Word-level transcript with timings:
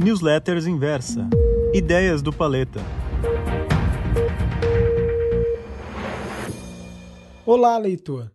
Newsletters 0.00 0.64
Inversa 0.64 1.28
Ideias 1.74 2.22
do 2.22 2.32
Paleta. 2.32 2.78
Olá, 7.44 7.76
leitor! 7.76 8.30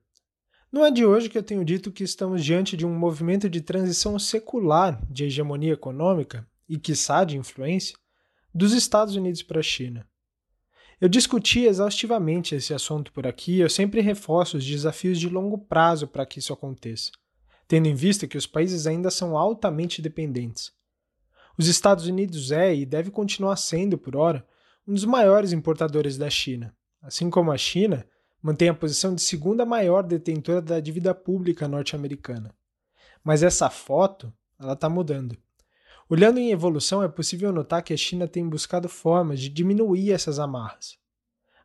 Não 0.70 0.86
é 0.86 0.92
de 0.92 1.06
hoje 1.06 1.30
que 1.30 1.38
eu 1.38 1.44
tenho 1.44 1.64
dito 1.64 1.90
que 1.90 2.04
estamos 2.04 2.44
diante 2.44 2.76
de 2.76 2.86
um 2.86 2.94
movimento 2.94 3.50
de 3.50 3.62
transição 3.62 4.20
secular 4.20 5.02
de 5.10 5.24
hegemonia 5.24 5.72
econômica 5.72 6.46
e, 6.68 6.78
quiçá, 6.78 7.24
de 7.24 7.38
influência 7.38 7.96
dos 8.54 8.74
Estados 8.74 9.16
Unidos 9.16 9.42
para 9.42 9.62
a 9.62 9.64
China. 9.64 10.06
Eu 11.00 11.08
discuti 11.08 11.62
exaustivamente 11.62 12.56
esse 12.56 12.74
assunto 12.74 13.14
por 13.14 13.26
aqui 13.26 13.54
e 13.54 13.62
eu 13.62 13.70
sempre 13.70 14.02
reforço 14.02 14.58
os 14.58 14.66
desafios 14.66 15.18
de 15.18 15.30
longo 15.30 15.58
prazo 15.58 16.10
para 16.10 16.26
que 16.26 16.40
isso 16.40 16.52
aconteça, 16.52 17.10
tendo 17.70 17.88
em 17.88 17.96
vista 17.96 18.28
que 18.28 18.38
os 18.38 18.46
países 18.46 18.86
ainda 18.86 19.10
são 19.10 19.38
altamente 19.38 20.02
dependentes. 20.02 20.74
Os 21.58 21.68
Estados 21.68 22.08
Unidos 22.08 22.52
é 22.52 22.74
e 22.74 22.86
deve 22.86 23.12
continuar 23.12 23.56
sendo, 23.58 23.98
por 23.98 24.16
hora, 24.16 24.46
um 24.88 24.94
dos 24.94 25.06
maiores 25.06 25.54
importadores 25.54 26.18
da 26.18 26.30
China. 26.30 26.76
Assim 27.02 27.30
como 27.30 27.52
a 27.52 27.58
China, 27.58 28.06
mantém 28.42 28.70
a 28.70 28.74
posição 28.74 29.14
de 29.14 29.22
segunda 29.22 29.66
maior 29.66 30.04
detentora 30.04 30.62
da 30.62 30.80
dívida 30.80 31.14
pública 31.14 31.68
norte-americana. 31.68 32.54
Mas 33.24 33.44
essa 33.44 33.70
foto, 33.70 34.34
ela 34.60 34.74
está 34.74 34.90
mudando. 34.90 35.38
Olhando 36.10 36.40
em 36.40 36.52
evolução, 36.52 37.02
é 37.02 37.08
possível 37.08 37.52
notar 37.52 37.82
que 37.82 37.94
a 37.94 37.98
China 37.98 38.28
tem 38.28 38.48
buscado 38.48 38.90
formas 38.90 39.40
de 39.40 39.48
diminuir 39.48 40.12
essas 40.12 40.40
amarras. 40.40 40.98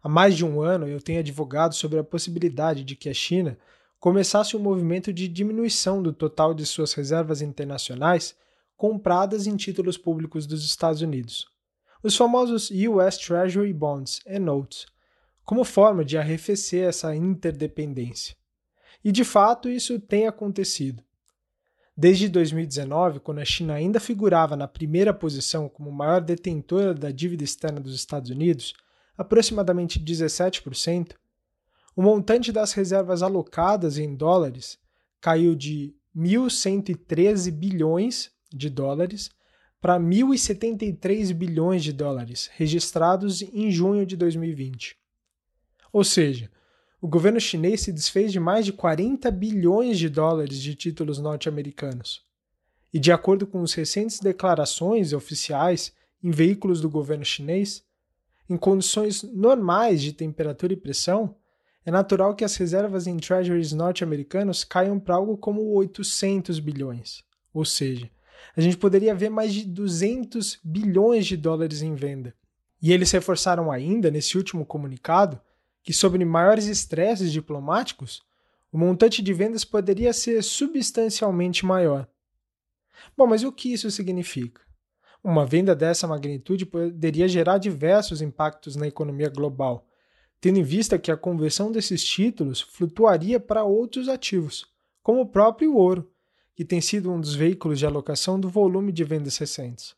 Há 0.03 0.09
mais 0.09 0.37
de 0.37 0.45
um 0.45 0.61
ano 0.61 0.87
eu 0.87 1.01
tenho 1.01 1.19
advogado 1.19 1.75
sobre 1.75 1.99
a 1.99 2.05
possibilidade 2.05 2.85
de 2.85 2.95
que 2.95 3.09
a 3.09 3.15
China 3.15 3.59
começasse 3.99 4.57
um 4.57 4.61
movimento 4.61 5.13
de 5.13 5.27
diminuição 5.27 6.01
do 6.03 6.13
total 6.13 6.55
de 6.55 6.65
suas 6.65 6.93
reservas 6.93 7.43
internacionais 7.43 8.37
compradas 8.79 9.49
em 9.49 9.57
títulos 9.57 9.99
públicos 9.99 10.47
dos 10.47 10.65
Estados 10.65 11.03
Unidos, 11.03 11.47
os 12.01 12.17
famosos 12.17 12.71
US 12.71 13.19
Treasury 13.19 13.73
Bonds 13.73 14.21
e 14.25 14.39
Notes, 14.39 14.87
como 15.45 15.65
forma 15.65 16.05
de 16.05 16.17
arrefecer 16.17 16.89
essa 16.89 17.13
interdependência. 17.13 18.37
E 19.05 19.11
de 19.11 19.25
fato 19.25 19.69
isso 19.69 19.99
tem 19.99 20.29
acontecido. 20.29 21.03
Desde 21.97 22.29
2019, 22.29 23.19
quando 23.19 23.41
a 23.41 23.45
China 23.45 23.75
ainda 23.75 23.99
figurava 23.99 24.55
na 24.55 24.69
primeira 24.69 25.13
posição 25.13 25.69
como 25.69 25.91
maior 25.91 26.21
detentora 26.21 26.95
da 26.95 27.11
dívida 27.11 27.43
externa 27.43 27.81
dos 27.81 27.97
Estados 27.97 28.31
Unidos, 28.31 28.75
aproximadamente 29.17 29.99
17%, 29.99 31.17
o 31.97 32.03
montante 32.03 32.53
das 32.53 32.73
reservas 32.75 33.25
alocadas 33.25 33.99
em 33.99 34.15
dólares 34.15 34.79
caiu 35.21 35.57
de 35.57 35.97
1.113 36.17 37.51
bilhões 37.51 38.38
de 38.51 38.71
dólares 38.71 39.31
para 39.81 39.99
1.073 39.99 41.33
bilhões 41.33 41.85
de 41.85 41.93
dólares 41.93 42.51
registrados 42.55 43.43
em 43.43 43.71
junho 43.71 44.05
de 44.05 44.17
2020. 44.17 44.97
Ou 45.93 46.03
seja, 46.03 46.51
o 47.01 47.07
governo 47.07 47.39
chinês 47.39 47.83
se 47.83 47.93
desfez 47.93 48.33
de 48.33 48.41
mais 48.41 48.65
de 48.65 48.73
40 48.73 49.31
bilhões 49.31 49.99
de 49.99 50.09
dólares 50.09 50.61
de 50.61 50.75
títulos 50.75 51.19
norte-americanos. 51.19 52.23
E 52.93 52.99
de 52.99 53.13
acordo 53.13 53.47
com 53.47 53.63
as 53.63 53.73
recentes 53.73 54.19
declarações 54.19 55.13
oficiais 55.13 55.93
em 56.23 56.31
veículos 56.31 56.81
do 56.81 56.91
governo 56.91 57.25
chinês, 57.25 57.85
em 58.51 58.57
condições 58.57 59.23
normais 59.23 60.03
de 60.03 60.13
temperatura 60.13 60.73
e 60.73 60.77
pressão, 60.77 61.37
é 61.85 61.91
natural 61.91 62.35
que 62.35 62.45
as 62.45 62.57
reservas 62.57 63.07
em 63.07 63.17
treasuries 63.17 63.73
norte-americanos 63.73 64.65
caiam 64.65 64.99
para 64.99 65.15
algo 65.15 65.37
como 65.37 65.63
800 65.75 66.59
bilhões. 66.59 67.23
Ou 67.53 67.65
seja, 67.65 68.11
a 68.57 68.61
gente 68.61 68.77
poderia 68.77 69.15
ver 69.15 69.31
mais 69.31 69.53
de 69.53 69.65
200 69.65 70.61
bilhões 70.65 71.27
de 71.27 71.37
dólares 71.37 71.83
em 71.83 71.95
venda. 71.95 72.35
E 72.81 72.93
eles 72.93 73.11
reforçaram 73.11 73.71
ainda, 73.71 74.11
nesse 74.11 74.37
último 74.37 74.65
comunicado, 74.65 75.41
que 75.83 75.93
sobre 75.93 76.25
maiores 76.25 76.67
estresses 76.67 77.33
diplomáticos, 77.33 78.23
o 78.71 78.79
montante 78.79 79.23
de 79.23 79.33
vendas 79.33 79.65
poderia 79.65 80.13
ser 80.13 80.43
substancialmente 80.43 81.65
maior. 81.65 82.07
Bom, 83.17 83.27
mas 83.27 83.43
o 83.43 83.53
que 83.53 83.73
isso 83.73 83.91
significa? 83.91 84.61
Uma 85.23 85.47
venda 85.47 85.75
dessa 85.75 86.07
magnitude 86.07 86.67
poderia 86.67 87.27
gerar 87.27 87.59
diversos 87.59 88.23
impactos 88.23 88.77
na 88.77 88.87
economia 88.87 89.29
global, 89.29 89.87
tendo 90.41 90.59
em 90.59 90.63
vista 90.63 90.99
que 90.99 91.11
a 91.11 91.17
conversão 91.17 91.73
desses 91.73 92.05
títulos 92.05 92.61
flutuaria 92.61 93.41
para 93.41 93.65
outros 93.65 94.09
ativos, 94.09 94.67
como 95.03 95.23
o 95.23 95.27
próprio 95.27 95.75
ouro, 95.75 96.11
que 96.59 96.65
tem 96.65 96.81
sido 96.81 97.13
um 97.13 97.21
dos 97.21 97.37
veículos 97.37 97.79
de 97.79 97.87
alocação 97.87 98.41
do 98.41 98.49
volume 98.49 98.91
de 98.91 99.05
vendas 99.05 99.39
recentes. 99.39 99.95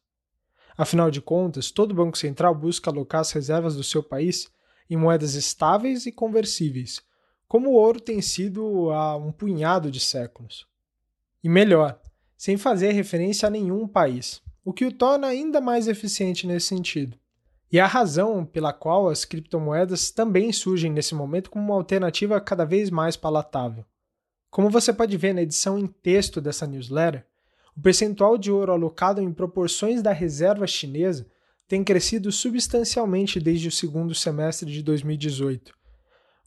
Afinal 0.76 1.10
de 1.10 1.19
contas, 1.19 1.71
todo 1.71 1.94
Banco 1.94 2.19
Central 2.19 2.54
busca 2.54 2.91
alocar 2.91 3.22
as 3.22 3.32
reservas 3.32 3.75
do 3.75 3.82
seu 3.82 4.03
país 4.03 4.47
em 4.91 4.94
moedas 4.94 5.32
estáveis 5.32 6.04
e 6.04 6.12
conversíveis, 6.12 7.00
como 7.48 7.71
o 7.71 7.72
ouro 7.72 7.98
tem 7.98 8.21
sido 8.21 8.91
há 8.91 9.16
um 9.16 9.32
punhado 9.32 9.91
de 9.91 10.00
séculos. 10.00 10.66
E 11.43 11.48
melhor, 11.48 11.98
sem 12.37 12.59
fazer 12.59 12.92
referência 12.92 13.47
a 13.47 13.50
nenhum 13.50 13.88
país, 13.88 14.42
o 14.62 14.71
que 14.71 14.84
o 14.84 14.92
torna 14.92 15.28
ainda 15.28 15.62
mais 15.62 15.88
eficiente 15.88 16.47
nesse 16.47 16.66
sentido. 16.66 17.19
E 17.72 17.81
a 17.81 17.87
razão 17.87 18.44
pela 18.44 18.75
qual 18.75 19.09
as 19.09 19.25
criptomoedas 19.25 20.10
também 20.10 20.53
surgem 20.53 20.92
nesse 20.92 21.15
momento 21.15 21.48
como 21.48 21.65
uma 21.65 21.77
alternativa 21.77 22.38
cada 22.38 22.66
vez 22.66 22.91
mais 22.91 23.16
palatável. 23.16 23.82
Como 24.50 24.69
você 24.69 24.93
pode 24.93 25.16
ver 25.16 25.33
na 25.33 25.43
edição 25.43 25.78
em 25.78 25.87
texto 25.87 26.41
dessa 26.41 26.66
newsletter, 26.66 27.25
o 27.77 27.81
percentual 27.81 28.37
de 28.37 28.50
ouro 28.50 28.72
alocado 28.72 29.21
em 29.21 29.33
proporções 29.33 30.03
da 30.03 30.12
reserva 30.12 30.66
chinesa 30.66 31.27
tem 31.69 31.84
crescido 31.84 32.33
substancialmente 32.33 33.39
desde 33.39 33.69
o 33.69 33.71
segundo 33.71 34.12
semestre 34.12 34.71
de 34.72 34.83
2018, 34.83 35.72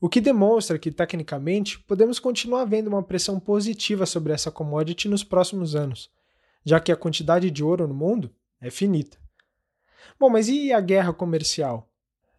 o 0.02 0.10
que 0.10 0.20
demonstra 0.20 0.78
que, 0.78 0.92
tecnicamente, 0.92 1.80
podemos 1.80 2.20
continuar 2.20 2.66
vendo 2.66 2.90
uma 2.90 3.02
pressão 3.02 3.40
positiva 3.40 4.06
sobre 4.06 4.34
essa 4.34 4.52
commodity 4.52 5.08
nos 5.08 5.24
próximos 5.24 5.78
anos, 5.78 6.12
já 6.66 6.78
que 6.78 6.92
a 6.92 6.98
quantidade 6.98 7.50
de 7.50 7.64
ouro 7.64 7.88
no 7.88 7.94
mundo 7.94 8.30
é 8.60 8.70
finita. 8.70 9.18
Bom, 10.20 10.30
mas 10.30 10.50
e 10.50 10.74
a 10.74 10.82
guerra 10.82 11.14
comercial? 11.14 11.90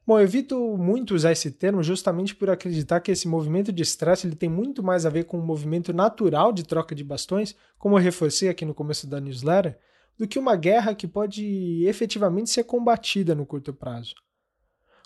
Bom, 0.07 0.19
eu 0.19 0.25
evito 0.25 0.77
muito 0.77 1.15
usar 1.15 1.33
esse 1.33 1.51
termo 1.51 1.83
justamente 1.83 2.35
por 2.35 2.51
acreditar 2.51 3.01
que 3.01 3.11
esse 3.11 3.27
movimento 3.27 3.73
de 3.73 3.83
estresse 3.83 4.27
ele 4.27 4.37
tem 4.37 4.51
muito 4.51 4.83
mais 4.83 5.07
a 5.07 5.11
ver 5.11 5.25
com 5.25 5.39
um 5.39 5.45
movimento 5.45 5.95
natural 5.95 6.53
de 6.53 6.63
troca 6.63 6.95
de 6.95 7.03
bastões, 7.03 7.55
como 7.79 7.97
eu 7.97 8.03
reforcei 8.03 8.51
aqui 8.51 8.67
no 8.67 8.75
começo 8.75 9.07
da 9.07 9.19
newsletter, 9.19 9.79
do 10.19 10.29
que 10.29 10.39
uma 10.39 10.57
guerra 10.57 10.95
que 10.95 11.09
pode 11.09 11.87
efetivamente 11.87 12.51
ser 12.51 12.65
combatida 12.65 13.35
no 13.35 13.47
curto 13.47 13.73
prazo. 13.73 14.15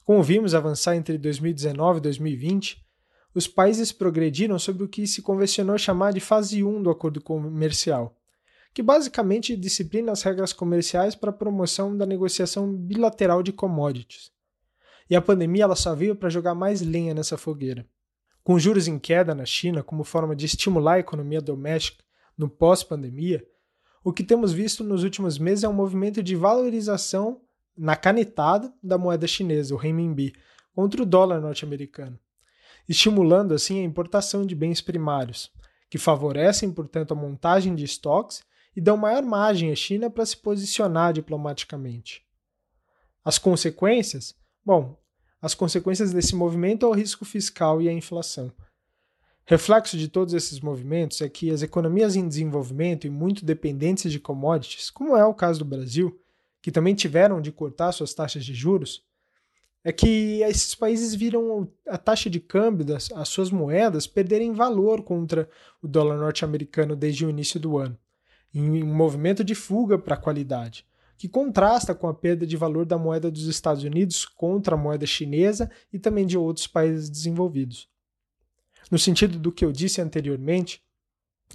Como 0.04 0.20
vimos 0.20 0.52
avançar 0.52 0.96
entre 0.96 1.16
2019 1.16 1.98
e 1.98 2.02
2020, 2.02 2.84
os 3.32 3.46
países 3.46 3.92
progrediram 3.92 4.58
sobre 4.58 4.82
o 4.82 4.88
que 4.88 5.06
se 5.06 5.22
convencionou 5.22 5.78
chamar 5.78 6.12
de 6.12 6.18
fase 6.18 6.64
1 6.64 6.82
do 6.82 6.90
acordo 6.90 7.20
comercial, 7.20 8.16
que 8.74 8.82
basicamente 8.82 9.56
disciplina 9.56 10.10
as 10.10 10.22
regras 10.22 10.52
comerciais 10.52 11.14
para 11.14 11.30
a 11.30 11.32
promoção 11.32 11.96
da 11.96 12.04
negociação 12.04 12.74
bilateral 12.74 13.44
de 13.44 13.52
commodities. 13.52 14.36
E 15.08 15.16
a 15.16 15.22
pandemia 15.22 15.64
ela 15.64 15.76
só 15.76 15.94
veio 15.94 16.14
para 16.14 16.28
jogar 16.28 16.54
mais 16.54 16.80
lenha 16.80 17.14
nessa 17.14 17.38
fogueira. 17.38 17.86
Com 18.42 18.58
juros 18.58 18.88
em 18.88 18.98
queda 18.98 19.34
na 19.34 19.44
China 19.44 19.82
como 19.82 20.04
forma 20.04 20.34
de 20.34 20.46
estimular 20.46 20.94
a 20.94 21.00
economia 21.00 21.40
doméstica 21.40 22.04
no 22.36 22.48
pós-pandemia, 22.48 23.44
o 24.02 24.12
que 24.12 24.22
temos 24.22 24.52
visto 24.52 24.84
nos 24.84 25.02
últimos 25.02 25.38
meses 25.38 25.64
é 25.64 25.68
um 25.68 25.72
movimento 25.72 26.22
de 26.22 26.36
valorização 26.36 27.40
na 27.76 27.94
canetada 27.94 28.72
da 28.82 28.96
moeda 28.96 29.26
chinesa, 29.26 29.74
o 29.74 29.78
renminbi, 29.78 30.34
contra 30.74 31.02
o 31.02 31.06
dólar 31.06 31.40
norte-americano, 31.40 32.18
estimulando 32.88 33.52
assim 33.52 33.80
a 33.80 33.84
importação 33.84 34.46
de 34.46 34.54
bens 34.54 34.80
primários, 34.80 35.50
que 35.90 35.98
favorecem, 35.98 36.70
portanto, 36.70 37.12
a 37.12 37.16
montagem 37.16 37.74
de 37.74 37.84
estoques 37.84 38.42
e 38.76 38.80
dão 38.80 38.96
maior 38.96 39.22
margem 39.22 39.72
à 39.72 39.74
China 39.74 40.08
para 40.08 40.24
se 40.24 40.36
posicionar 40.36 41.12
diplomaticamente. 41.12 42.24
As 43.24 43.38
consequências? 43.38 44.34
Bom, 44.64 44.96
as 45.40 45.54
consequências 45.54 46.12
desse 46.12 46.34
movimento 46.34 46.84
é 46.84 46.88
o 46.88 46.92
risco 46.92 47.24
fiscal 47.24 47.80
e 47.80 47.88
a 47.88 47.92
inflação. 47.92 48.52
Reflexo 49.44 49.96
de 49.96 50.08
todos 50.08 50.34
esses 50.34 50.60
movimentos 50.60 51.22
é 51.22 51.28
que 51.28 51.50
as 51.50 51.62
economias 51.62 52.16
em 52.16 52.28
desenvolvimento 52.28 53.06
e 53.06 53.10
muito 53.10 53.44
dependentes 53.44 54.12
de 54.12 54.20
commodities, 54.20 54.90
como 54.90 55.16
é 55.16 55.24
o 55.24 55.32
caso 55.32 55.60
do 55.60 55.64
Brasil, 55.64 56.20
que 56.60 56.70
também 56.70 56.94
tiveram 56.94 57.40
de 57.40 57.50
cortar 57.50 57.92
suas 57.92 58.12
taxas 58.12 58.44
de 58.44 58.52
juros, 58.52 59.02
é 59.82 59.92
que 59.92 60.42
esses 60.42 60.74
países 60.74 61.14
viram 61.14 61.66
a 61.86 61.96
taxa 61.96 62.28
de 62.28 62.40
câmbio 62.40 62.84
das 62.84 63.10
as 63.12 63.28
suas 63.28 63.50
moedas 63.50 64.06
perderem 64.06 64.52
valor 64.52 65.02
contra 65.02 65.48
o 65.80 65.88
dólar 65.88 66.18
norte-americano 66.18 66.94
desde 66.94 67.24
o 67.24 67.30
início 67.30 67.58
do 67.58 67.78
ano, 67.78 67.96
em 68.52 68.82
um 68.82 68.94
movimento 68.94 69.42
de 69.42 69.54
fuga 69.54 69.96
para 69.98 70.14
a 70.14 70.20
qualidade, 70.20 70.84
que 71.18 71.28
contrasta 71.28 71.94
com 71.96 72.06
a 72.06 72.14
perda 72.14 72.46
de 72.46 72.56
valor 72.56 72.86
da 72.86 72.96
moeda 72.96 73.28
dos 73.28 73.46
Estados 73.46 73.82
Unidos 73.82 74.24
contra 74.24 74.76
a 74.76 74.78
moeda 74.78 75.04
chinesa 75.04 75.68
e 75.92 75.98
também 75.98 76.24
de 76.24 76.38
outros 76.38 76.68
países 76.68 77.10
desenvolvidos. 77.10 77.88
No 78.88 78.98
sentido 78.98 79.36
do 79.36 79.50
que 79.50 79.64
eu 79.64 79.72
disse 79.72 80.00
anteriormente, 80.00 80.80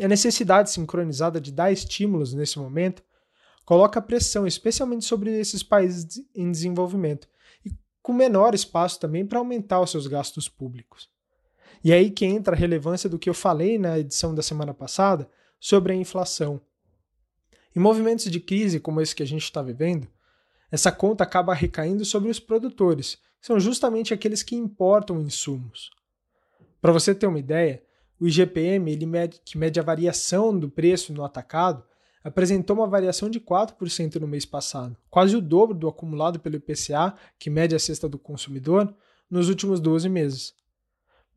a 0.02 0.08
necessidade 0.08 0.70
sincronizada 0.70 1.40
de 1.40 1.52
dar 1.52 1.72
estímulos 1.72 2.34
nesse 2.34 2.60
momento 2.60 3.02
coloca 3.64 4.02
pressão, 4.02 4.46
especialmente 4.46 5.06
sobre 5.06 5.32
esses 5.40 5.64
países 5.64 6.22
em 6.36 6.52
desenvolvimento, 6.52 7.30
e 7.66 7.72
com 8.02 8.12
menor 8.12 8.54
espaço 8.54 9.00
também 9.00 9.26
para 9.26 9.40
aumentar 9.40 9.80
os 9.80 9.92
seus 9.92 10.08
gastos 10.08 10.50
públicos. 10.50 11.10
E 11.82 11.94
é 11.94 11.96
aí 11.96 12.12
que 12.12 12.26
entra 12.26 12.54
a 12.54 12.60
relevância 12.60 13.10
do 13.10 13.18
que 13.18 13.30
eu 13.30 13.34
falei 13.34 13.78
na 13.78 13.98
edição 13.98 14.36
da 14.36 14.42
semana 14.42 14.74
passada 14.74 15.30
sobre 15.58 15.94
a 15.94 15.96
inflação. 15.96 16.60
Em 17.76 17.80
movimentos 17.80 18.30
de 18.30 18.40
crise 18.40 18.80
como 18.80 19.02
esse 19.02 19.16
que 19.16 19.24
a 19.24 19.28
gente 19.28 19.44
está 19.44 19.62
vivendo, 19.62 20.08
essa 20.72 20.92
conta 20.92 21.24
acaba 21.24 21.54
recaindo 21.54 22.06
sobre 22.06 22.30
os 22.30 22.40
produtores, 22.40 23.16
que 23.40 23.48
são 23.48 23.60
justamente 23.60 24.14
aqueles 24.14 24.44
que 24.44 24.56
importam 24.56 25.22
insumos. 25.22 25.90
Para 26.82 26.92
você 26.92 27.16
ter 27.16 27.28
uma 27.28 27.40
ideia, 27.40 27.84
o 28.20 28.28
IGPM, 28.28 28.92
ele 28.92 29.06
mede, 29.06 29.42
que 29.44 29.58
mede 29.58 29.80
a 29.80 29.84
variação 29.84 30.58
do 30.58 30.70
preço 30.70 31.14
no 31.14 31.24
atacado, 31.24 31.84
apresentou 32.24 32.78
uma 32.78 32.88
variação 32.88 33.30
de 33.30 33.40
4% 33.40 34.16
no 34.16 34.28
mês 34.28 34.46
passado, 34.46 34.96
quase 35.10 35.36
o 35.36 35.42
dobro 35.42 35.78
do 35.78 35.88
acumulado 35.88 36.40
pelo 36.40 36.56
IPCA, 36.56 37.16
que 37.38 37.50
mede 37.50 37.76
a 37.76 37.80
cesta 37.80 38.08
do 38.08 38.18
consumidor, 38.18 38.96
nos 39.30 39.50
últimos 39.50 39.80
12 39.80 40.08
meses. 40.10 40.54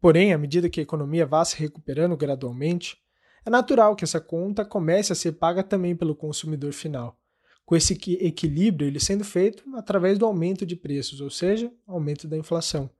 Porém, 0.00 0.32
à 0.32 0.38
medida 0.38 0.68
que 0.68 0.80
a 0.80 0.82
economia 0.82 1.26
vá 1.26 1.44
se 1.44 1.56
recuperando 1.56 2.16
gradualmente, 2.16 2.98
é 3.46 3.50
natural 3.50 3.94
que 3.94 4.02
essa 4.02 4.20
conta 4.20 4.64
comece 4.64 5.12
a 5.12 5.14
ser 5.14 5.32
paga 5.32 5.62
também 5.62 5.94
pelo 5.94 6.16
consumidor 6.16 6.72
final, 6.72 7.16
com 7.64 7.76
esse 7.76 7.92
equilíbrio 8.20 8.88
ele 8.88 8.98
sendo 8.98 9.24
feito 9.24 9.62
através 9.76 10.18
do 10.18 10.26
aumento 10.26 10.66
de 10.66 10.74
preços, 10.74 11.20
ou 11.20 11.30
seja, 11.30 11.72
aumento 11.86 12.26
da 12.26 12.36
inflação. 12.36 12.90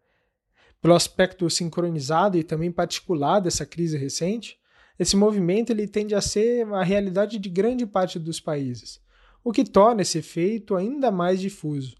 Pelo 0.80 0.94
aspecto 0.94 1.50
sincronizado 1.50 2.38
e 2.38 2.44
também 2.44 2.70
particular 2.70 3.40
dessa 3.40 3.66
crise 3.66 3.98
recente, 3.98 4.56
esse 4.96 5.16
movimento 5.16 5.70
ele 5.70 5.88
tende 5.88 6.14
a 6.14 6.20
ser 6.20 6.64
a 6.72 6.84
realidade 6.84 7.40
de 7.40 7.48
grande 7.48 7.84
parte 7.84 8.16
dos 8.16 8.38
países, 8.38 9.00
o 9.42 9.50
que 9.50 9.64
torna 9.64 10.02
esse 10.02 10.18
efeito 10.18 10.76
ainda 10.76 11.10
mais 11.10 11.40
difuso. 11.40 11.96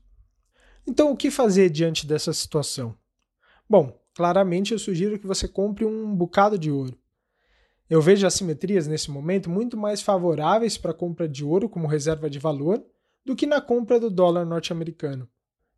Então, 0.87 1.11
o 1.11 1.17
que 1.17 1.33
fazer 1.33 1.69
diante 1.69 2.07
dessa 2.07 2.33
situação? 2.33 2.97
Bom, 3.69 4.01
claramente 4.15 4.73
eu 4.73 4.79
sugiro 4.79 5.19
que 5.19 5.27
você 5.27 5.49
compre 5.49 5.85
um 5.85 6.15
bocado 6.15 6.57
de 6.57 6.71
ouro. 6.71 6.97
Eu 7.89 8.03
vejo 8.03 8.27
assimetrias 8.27 8.87
nesse 8.87 9.11
momento 9.11 9.49
muito 9.49 9.77
mais 9.77 10.03
favoráveis 10.03 10.77
para 10.77 10.91
a 10.91 10.95
compra 10.95 11.29
de 11.29 11.45
ouro 11.45 11.69
como 11.69 11.87
reserva 11.87 12.29
de 12.29 12.39
valor 12.39 12.85
do 13.25 13.37
que 13.37 13.47
na 13.47 13.61
compra 13.61 14.01
do 14.01 14.11
dólar 14.11 14.45
norte-americano. 14.45 15.29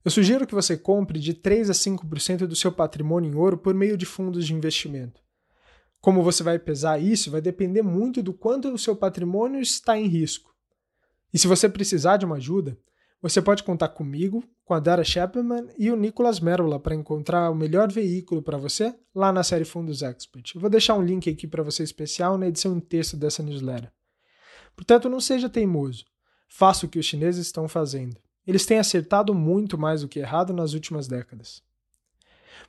Eu 0.04 0.10
sugiro 0.10 0.46
que 0.46 0.54
você 0.54 0.76
compre 0.76 1.18
de 1.18 1.34
3 1.34 1.68
a 1.68 1.72
5% 1.74 2.46
do 2.46 2.56
seu 2.56 2.72
patrimônio 2.72 3.30
em 3.30 3.34
ouro 3.34 3.58
por 3.58 3.74
meio 3.74 3.96
de 3.96 4.06
fundos 4.06 4.46
de 4.46 4.54
investimento. 4.54 5.20
Como 6.00 6.22
você 6.22 6.42
vai 6.42 6.58
pesar 6.58 6.98
isso 6.98 7.30
vai 7.30 7.40
depender 7.40 7.82
muito 7.82 8.22
do 8.22 8.32
quanto 8.32 8.72
o 8.72 8.78
seu 8.78 8.96
patrimônio 8.96 9.60
está 9.60 9.98
em 9.98 10.06
risco. 10.06 10.54
E 11.32 11.38
se 11.38 11.46
você 11.46 11.68
precisar 11.68 12.16
de 12.16 12.24
uma 12.24 12.36
ajuda, 12.36 12.78
você 13.20 13.42
pode 13.42 13.64
contar 13.64 13.88
comigo, 13.88 14.44
com 14.64 14.74
a 14.74 14.80
Dara 14.80 15.02
Chapman 15.02 15.68
e 15.76 15.90
o 15.90 15.96
Nicolas 15.96 16.38
Merula 16.38 16.78
para 16.78 16.94
encontrar 16.94 17.50
o 17.50 17.54
melhor 17.54 17.90
veículo 17.90 18.42
para 18.42 18.56
você 18.56 18.94
lá 19.14 19.32
na 19.32 19.42
série 19.42 19.64
Fundos 19.64 20.02
Expert. 20.02 20.54
Eu 20.54 20.60
vou 20.60 20.70
deixar 20.70 20.94
um 20.94 21.02
link 21.02 21.28
aqui 21.28 21.46
para 21.46 21.62
você 21.62 21.82
especial 21.82 22.38
na 22.38 22.46
edição 22.46 22.76
em 22.76 22.80
texto 22.80 23.16
dessa 23.16 23.42
newsletter. 23.42 23.90
Portanto, 24.76 25.08
não 25.08 25.20
seja 25.20 25.48
teimoso. 25.48 26.04
Faça 26.48 26.86
o 26.86 26.88
que 26.88 26.98
os 26.98 27.06
chineses 27.06 27.46
estão 27.46 27.66
fazendo. 27.68 28.16
Eles 28.46 28.64
têm 28.64 28.78
acertado 28.78 29.34
muito 29.34 29.76
mais 29.76 30.02
do 30.02 30.08
que 30.08 30.20
errado 30.20 30.52
nas 30.52 30.72
últimas 30.72 31.08
décadas. 31.08 31.62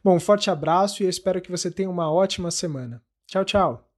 Bom, 0.04 0.16
um 0.16 0.20
forte 0.20 0.50
abraço 0.50 1.04
e 1.04 1.08
espero 1.08 1.42
que 1.42 1.52
você 1.52 1.70
tenha 1.70 1.90
uma 1.90 2.12
ótima 2.12 2.50
semana. 2.50 3.02
Tchau, 3.28 3.46
tchau! 3.46 3.90